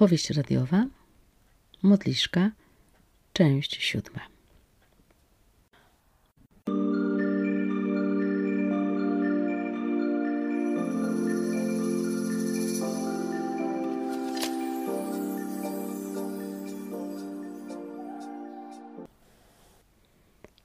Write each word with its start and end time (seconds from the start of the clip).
Powieść 0.00 0.30
radiowa, 0.30 0.86
Modliszka, 1.82 2.50
część 3.32 3.82
siódma. 3.82 4.20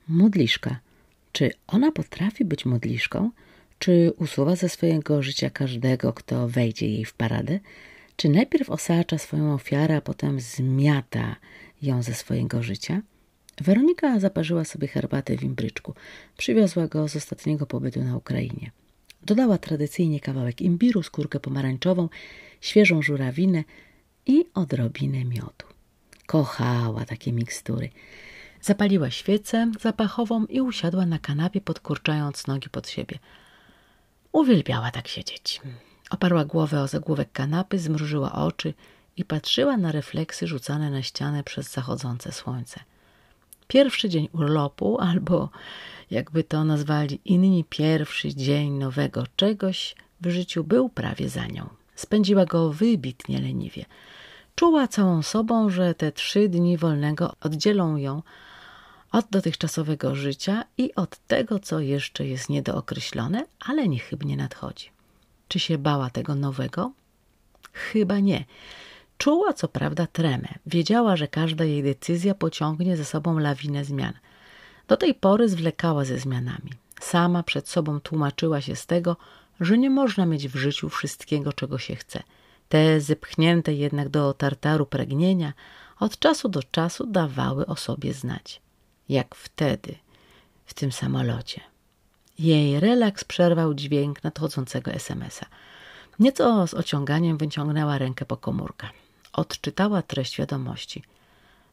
Modliszka. 0.08 0.80
Czy 1.31 1.52
ona 1.67 1.91
potrafi 1.91 2.45
być 2.45 2.66
modliszką? 2.66 3.31
Czy 3.80 4.13
usuwa 4.17 4.55
ze 4.55 4.70
swojego 4.70 5.22
życia 5.22 5.49
każdego, 5.49 6.13
kto 6.13 6.48
wejdzie 6.48 6.88
jej 6.88 7.05
w 7.05 7.13
paradę? 7.13 7.59
Czy 8.16 8.30
najpierw 8.30 8.70
osacza 8.70 9.18
swoją 9.18 9.54
ofiarę, 9.54 9.98
a 9.98 10.02
potem 10.02 10.40
zmiata 10.40 11.36
ją 11.82 12.04
ze 12.04 12.14
swojego 12.14 12.64
życia? 12.64 13.02
Weronika 13.62 14.20
zaparzyła 14.20 14.66
sobie 14.66 14.88
herbatę 14.88 15.38
w 15.38 15.44
imbryczku. 15.44 15.94
Przywiozła 16.38 16.88
go 16.88 17.08
z 17.08 17.16
ostatniego 17.16 17.66
pobytu 17.66 18.04
na 18.04 18.18
Ukrainie. 18.18 18.72
Dodała 19.24 19.58
tradycyjnie 19.58 20.20
kawałek 20.20 20.62
imbiru, 20.62 21.04
skórkę 21.04 21.40
pomarańczową, 21.40 22.10
świeżą 22.62 23.02
żurawinę 23.02 23.64
i 24.26 24.46
odrobinę 24.54 25.26
miodu. 25.26 25.66
Kochała 26.26 27.05
takie 27.05 27.32
mikstury. 27.32 27.90
Zapaliła 28.62 29.12
świecę 29.12 29.72
zapachową 29.82 30.46
i 30.46 30.62
usiadła 30.62 31.05
na 31.05 31.20
kanapie, 31.20 31.62
podkurczając 31.62 32.48
nogi 32.48 32.70
pod 32.70 32.90
siebie. 32.90 33.20
Uwielbiała 34.32 34.91
tak 34.91 35.07
siedzieć. 35.07 35.62
Oparła 36.09 36.45
głowę 36.45 36.81
o 36.81 36.87
zagłówek 36.87 37.31
kanapy, 37.31 37.79
zmrużyła 37.79 38.31
oczy 38.31 38.73
i 39.17 39.25
patrzyła 39.25 39.77
na 39.77 39.91
refleksy 39.91 40.48
rzucane 40.48 40.89
na 40.89 41.01
ścianę 41.01 41.43
przez 41.43 41.71
zachodzące 41.71 42.31
słońce. 42.31 42.79
Pierwszy 43.67 44.09
dzień 44.09 44.29
urlopu, 44.33 44.99
albo 44.99 45.49
jakby 46.11 46.43
to 46.43 46.63
nazwali 46.63 47.20
inni, 47.26 47.65
pierwszy 47.70 48.35
dzień 48.35 48.71
nowego 48.71 49.23
czegoś 49.35 49.95
w 50.21 50.29
życiu 50.29 50.63
był 50.63 50.89
prawie 50.89 51.29
za 51.29 51.45
nią. 51.45 51.70
Spędziła 51.95 52.45
go 52.45 52.73
wybitnie 52.73 53.41
leniwie. 53.41 53.85
Czuła 54.55 54.87
całą 54.87 55.21
sobą, 55.21 55.70
że 55.70 55.93
te 55.93 56.11
trzy 56.11 56.49
dni 56.49 56.77
wolnego 56.77 57.35
oddzielą 57.41 57.98
ją 57.98 58.21
od 59.11 59.26
dotychczasowego 59.29 60.15
życia 60.15 60.63
i 60.77 60.95
od 60.95 61.17
tego, 61.27 61.59
co 61.59 61.79
jeszcze 61.79 62.27
jest 62.27 62.49
niedookreślone, 62.49 63.45
ale 63.59 63.87
niechybnie 63.87 64.38
nadchodzi. 64.38 64.94
Czy 65.47 65.59
się 65.59 65.78
bała 65.78 66.09
tego 66.09 66.35
nowego? 66.35 66.91
Chyba 67.74 68.19
nie. 68.19 68.46
Czuła 69.18 69.53
co 69.53 69.68
prawda 69.68 70.07
tremę. 70.07 70.47
Wiedziała, 70.66 71.16
że 71.16 71.28
każda 71.28 71.63
jej 71.63 71.84
decyzja 71.84 72.35
pociągnie 72.35 72.97
ze 72.97 73.06
sobą 73.06 73.40
lawinę 73.40 73.85
zmian. 73.85 74.13
Do 74.88 74.97
tej 74.97 75.13
pory 75.13 75.50
zwlekała 75.50 76.06
ze 76.06 76.19
zmianami. 76.19 76.72
Sama 77.01 77.44
przed 77.44 77.69
sobą 77.69 78.00
tłumaczyła 78.00 78.62
się 78.62 78.75
z 78.75 78.85
tego, 78.85 79.18
że 79.59 79.78
nie 79.78 79.90
można 79.90 80.25
mieć 80.25 80.47
w 80.47 80.56
życiu 80.56 80.90
wszystkiego, 80.90 81.53
czego 81.53 81.78
się 81.78 81.96
chce. 81.96 82.23
Te 82.69 83.01
zepchnięte 83.01 83.73
jednak 83.73 84.09
do 84.09 84.34
tartaru 84.34 84.85
pragnienia 84.85 85.53
od 86.00 86.19
czasu 86.19 86.50
do 86.50 86.63
czasu 86.63 87.06
dawały 87.06 87.66
o 87.66 87.75
sobie 87.75 88.13
znać. 88.13 88.62
Jak 89.09 89.35
wtedy, 89.35 89.96
w 90.66 90.73
tym 90.73 90.91
samolocie. 90.91 91.62
Jej 92.40 92.80
relaks 92.80 93.23
przerwał 93.23 93.73
dźwięk 93.73 94.23
nadchodzącego 94.23 94.91
SMS-a. 94.91 95.46
Nieco 96.19 96.68
z 96.68 96.73
ociąganiem 96.73 97.38
wyciągnęła 97.38 97.97
rękę 97.97 98.25
po 98.25 98.38
komórkę. 98.38 98.88
Odczytała 99.34 100.01
treść 100.01 100.38
wiadomości. 100.38 101.03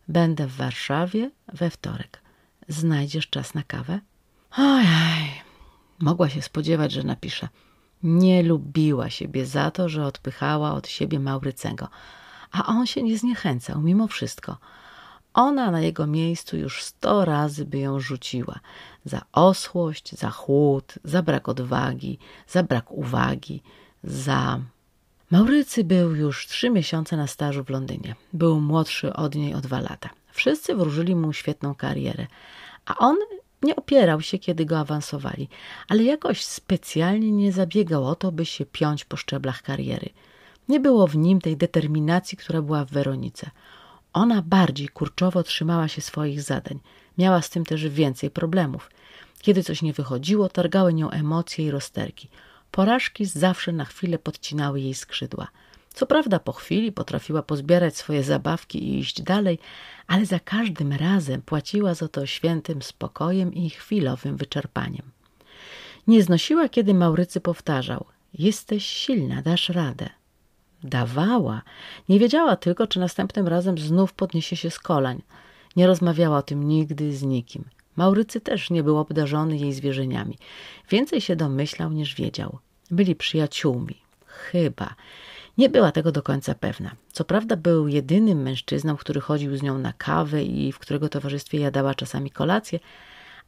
Będę 0.09 0.47
w 0.47 0.57
Warszawie 0.57 1.31
we 1.53 1.71
wtorek. 1.71 2.21
Znajdziesz 2.69 3.29
czas 3.29 3.55
na 3.55 3.63
kawę? 3.63 4.01
Ojej, 4.57 5.43
mogła 5.99 6.29
się 6.29 6.43
spodziewać, 6.43 6.93
że 6.93 7.03
napisze. 7.03 7.49
Nie 8.03 8.43
lubiła 8.43 9.11
siebie 9.11 9.47
za 9.47 9.71
to, 9.71 9.89
że 9.89 10.07
odpychała 10.07 10.73
od 10.73 10.89
siebie 10.89 11.21
Maurycego, 11.21 11.89
a 12.53 12.67
on 12.67 12.87
się 12.87 13.03
nie 13.03 13.19
zniechęcał 13.19 13.81
mimo 13.81 14.09
wszystko. 14.09 14.57
Ona 15.35 15.71
na 15.71 15.81
jego 15.81 16.07
miejscu 16.07 16.57
już 16.57 16.83
sto 16.83 17.25
razy 17.25 17.65
by 17.65 17.79
ją 17.79 18.01
rzuciła. 18.01 18.61
Za 19.05 19.23
osłość, 19.33 20.19
za 20.19 20.31
chłód, 20.31 20.95
za 21.05 21.23
brak 21.23 21.49
odwagi, 21.49 22.19
za 22.49 22.63
brak 22.63 22.93
uwagi, 22.93 23.63
za... 24.05 24.61
Maurycy 25.31 25.85
był 25.85 26.15
już 26.15 26.47
trzy 26.47 26.71
miesiące 26.71 27.17
na 27.17 27.27
stażu 27.27 27.65
w 27.65 27.71
Londynie. 27.71 28.15
Był 28.33 28.61
młodszy 28.61 29.13
od 29.13 29.35
niej 29.35 29.55
o 29.55 29.61
dwa 29.61 29.81
lata. 29.81 30.11
Wszyscy 30.33 30.75
wróżyli 30.75 31.17
mu 31.17 31.33
świetną 31.33 31.75
karierę, 31.75 32.27
a 32.87 32.97
on 32.97 33.17
nie 33.63 33.77
opierał 33.77 34.21
się, 34.21 34.39
kiedy 34.39 34.65
go 34.67 34.79
awansowali, 34.79 35.49
ale 35.89 36.03
jakoś 36.03 36.45
specjalnie 36.45 37.33
nie 37.33 37.53
zabiegał 37.53 38.07
o 38.07 38.15
to, 38.15 38.33
by 38.33 38.47
się 38.47 38.67
piąć 38.67 39.05
po 39.05 39.17
szczeblach 39.17 39.63
kariery. 39.63 40.11
Nie 40.69 40.81
było 40.81 41.07
w 41.07 41.17
nim 41.17 41.41
tej 41.41 41.57
determinacji, 41.57 42.39
która 42.39 42.63
była 42.63 42.85
w 42.85 42.91
Weronice. 42.91 43.51
Ona 44.13 44.43
bardziej 44.43 44.89
kurczowo 44.89 45.43
trzymała 45.43 45.89
się 45.89 46.03
swoich 46.03 46.43
zadań. 46.43 46.81
Miała 47.19 47.43
z 47.43 47.51
tym 47.51 47.65
też 47.65 47.89
więcej 47.89 48.31
problemów. 48.31 48.91
Kiedy 49.41 49.63
coś 49.63 49.83
nie 49.83 49.93
wychodziło, 49.93 50.49
targały 50.49 50.95
nią 50.95 51.11
emocje 51.11 51.65
i 51.67 51.71
rozterki. 51.71 52.29
Porażki 52.71 53.25
zawsze 53.25 53.73
na 53.73 53.85
chwilę 53.85 54.19
podcinały 54.19 54.81
jej 54.81 54.95
skrzydła. 54.95 55.49
Co 55.95 56.07
prawda 56.07 56.39
po 56.39 56.53
chwili 56.53 56.93
potrafiła 56.93 57.43
pozbierać 57.43 57.97
swoje 57.97 58.23
zabawki 58.23 58.85
i 58.89 58.99
iść 58.99 59.23
dalej, 59.23 59.59
ale 60.07 60.27
za 60.27 60.41
każdym 60.41 60.93
razem 60.93 61.43
płaciła 61.43 61.95
za 61.95 62.09
to 62.09 62.27
świętym 62.27 62.83
spokojem 62.83 63.55
i 63.55 63.71
chwilowym 63.71 64.37
wyczerpaniem. 64.37 65.11
Nie 66.07 66.23
znosiła, 66.23 66.69
kiedy 66.69 66.95
Maurycy 66.95 67.41
powtarzał– 67.41 68.05
jesteś 68.35 68.87
silna, 68.87 69.43
dasz 69.43 69.69
radę– 69.69 70.11
Dawała. 70.85 71.63
Nie 72.09 72.19
wiedziała 72.19 72.57
tylko, 72.57 72.87
czy 72.87 73.01
następnym 73.01 73.49
razem 73.49 73.79
znów 73.79 74.13
podniesie 74.13 74.57
się 74.57 74.71
z 74.71 74.79
kolań. 74.79 75.23
Nie 75.77 75.87
rozmawiała 75.87 76.39
o 76.39 76.43
tym 76.43 76.69
nigdy 76.69 77.17
z 77.17 77.23
nikim. 77.23 77.65
Maurycy 77.97 78.41
też 78.41 78.71
nie 78.71 78.83
był 78.83 78.99
obdarzony 78.99 79.57
jej 79.57 79.73
zwierzeniami. 79.73 80.39
Więcej 80.91 81.21
się 81.21 81.37
domyślał 81.37 81.93
niż 81.93 82.15
wiedział. 82.15 82.59
Byli 82.91 83.17
przyjaciółmi. 83.17 83.97
Chyba. 84.27 84.95
Nie 85.59 85.69
była 85.69 85.93
tego 85.93 86.13
do 86.13 86.23
końca 86.23 86.55
pewna. 86.55 86.91
Co 87.13 87.25
prawda 87.25 87.57
był 87.57 87.89
jedynym 87.89 88.43
mężczyzną, 88.43 88.97
który 88.97 89.21
chodził 89.21 89.57
z 89.57 89.63
nią 89.63 89.79
na 89.79 89.93
kawę 89.93 90.45
i 90.45 90.73
w 90.73 90.79
którego 90.79 91.09
towarzystwie 91.09 91.59
jadała 91.61 91.95
czasami 91.95 92.31
kolację, 92.31 92.81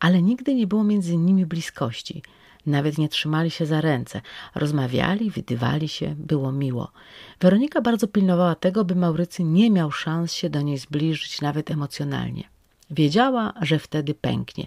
ale 0.00 0.22
nigdy 0.22 0.54
nie 0.54 0.66
było 0.66 0.84
między 0.84 1.16
nimi 1.16 1.46
bliskości– 1.46 2.22
nawet 2.66 2.98
nie 2.98 3.08
trzymali 3.08 3.50
się 3.50 3.66
za 3.66 3.80
ręce. 3.80 4.20
Rozmawiali, 4.54 5.30
wydywali 5.30 5.88
się, 5.88 6.14
było 6.18 6.52
miło. 6.52 6.92
Weronika 7.40 7.80
bardzo 7.80 8.08
pilnowała 8.08 8.54
tego, 8.54 8.84
by 8.84 8.94
Maurycy 8.94 9.44
nie 9.44 9.70
miał 9.70 9.92
szans 9.92 10.32
się 10.32 10.50
do 10.50 10.60
niej 10.60 10.78
zbliżyć 10.78 11.40
nawet 11.40 11.70
emocjonalnie. 11.70 12.44
Wiedziała, 12.90 13.52
że 13.62 13.78
wtedy 13.78 14.14
pęknie. 14.14 14.66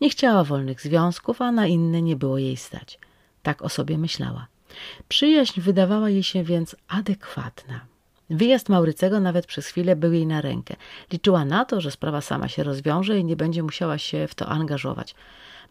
Nie 0.00 0.10
chciała 0.10 0.44
wolnych 0.44 0.80
związków, 0.80 1.42
a 1.42 1.52
na 1.52 1.66
inne 1.66 2.02
nie 2.02 2.16
było 2.16 2.38
jej 2.38 2.56
stać. 2.56 2.98
Tak 3.42 3.62
o 3.62 3.68
sobie 3.68 3.98
myślała. 3.98 4.46
Przyjaźń 5.08 5.60
wydawała 5.60 6.10
jej 6.10 6.22
się 6.22 6.44
więc 6.44 6.76
adekwatna. 6.88 7.80
Wyjazd 8.30 8.68
Maurycego 8.68 9.20
nawet 9.20 9.46
przez 9.46 9.66
chwilę 9.66 9.96
był 9.96 10.12
jej 10.12 10.26
na 10.26 10.40
rękę. 10.40 10.76
Liczyła 11.12 11.44
na 11.44 11.64
to, 11.64 11.80
że 11.80 11.90
sprawa 11.90 12.20
sama 12.20 12.48
się 12.48 12.62
rozwiąże 12.62 13.18
i 13.18 13.24
nie 13.24 13.36
będzie 13.36 13.62
musiała 13.62 13.98
się 13.98 14.28
w 14.28 14.34
to 14.34 14.48
angażować. 14.48 15.14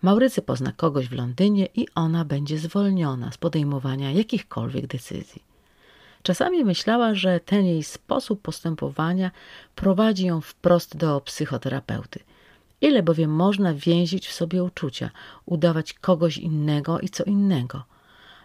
Maurycy 0.01 0.41
pozna 0.41 0.71
kogoś 0.71 1.07
w 1.07 1.13
Londynie 1.13 1.67
i 1.75 1.87
ona 1.95 2.25
będzie 2.25 2.57
zwolniona 2.57 3.31
z 3.31 3.37
podejmowania 3.37 4.11
jakichkolwiek 4.11 4.87
decyzji. 4.87 5.43
Czasami 6.23 6.65
myślała, 6.65 7.15
że 7.15 7.39
ten 7.39 7.65
jej 7.65 7.83
sposób 7.83 8.41
postępowania 8.41 9.31
prowadzi 9.75 10.25
ją 10.25 10.41
wprost 10.41 10.97
do 10.97 11.21
psychoterapeuty. 11.21 12.19
Ile 12.81 13.03
bowiem 13.03 13.31
można 13.31 13.73
więzić 13.73 14.27
w 14.27 14.33
sobie 14.33 14.63
uczucia, 14.63 15.09
udawać 15.45 15.93
kogoś 15.93 16.37
innego 16.37 16.99
i 16.99 17.09
co 17.09 17.23
innego. 17.23 17.83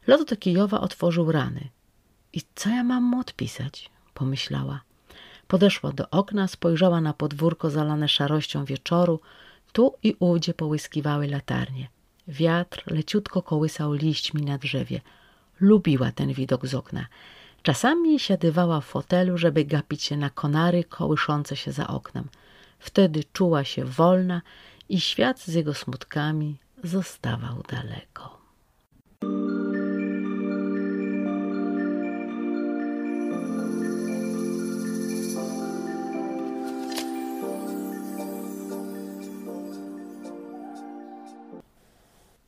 Lot 0.07 0.29
do 0.29 0.37
Kijowa 0.37 0.81
otworzył 0.81 1.33
rany. 1.33 1.69
I 2.33 2.41
co 2.55 2.71
ja 2.71 2.85
mam 2.85 3.03
mu 3.03 3.21
odpisać? 3.21 3.91
pomyślała. 4.15 4.81
Podeszła 5.49 5.93
do 5.93 6.11
okna, 6.11 6.49
spojrzała 6.49 7.01
na 7.01 7.13
podwórko 7.13 7.71
zalane 7.71 8.09
szarością 8.09 8.65
wieczoru, 8.65 9.21
tu 9.75 9.95
i 10.03 10.17
ówdzie 10.21 10.55
połyskiwały 10.55 11.27
latarnie. 11.27 11.89
Wiatr 12.29 12.83
leciutko 12.87 13.43
kołysał 13.43 13.93
liśćmi 13.93 14.43
na 14.43 14.59
drzewie. 14.59 15.01
Lubiła 15.61 16.13
ten 16.13 16.33
widok 16.33 16.67
z 16.67 16.75
okna. 16.75 17.07
Czasami 17.63 18.21
siadywała 18.21 18.81
w 18.81 18.85
fotelu, 18.85 19.39
żeby 19.39 19.65
gapić 19.65 20.03
się 20.03 20.17
na 20.17 20.31
konary 20.31 20.85
kołyszące 20.85 21.57
się 21.57 21.73
za 21.73 21.87
oknem. 21.87 22.29
Wtedy 22.79 23.25
czuła 23.33 23.65
się 23.65 23.85
wolna 23.85 24.43
i 24.89 25.01
świat 25.01 25.41
z 25.41 25.55
jego 25.55 25.75
smutkami 25.75 26.57
zostawał 26.85 27.63
daleko. 27.69 28.44